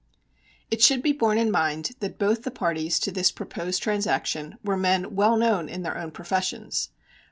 [0.71, 4.75] It should be borne in mind that both the parties to this proposed transaction were
[4.75, 6.89] men well known in their own professions.